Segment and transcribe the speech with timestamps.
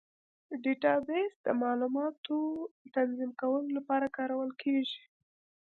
[0.63, 2.37] ډیټابیس د معلوماتو
[2.95, 5.01] تنظیم کولو لپاره کارول کېږي.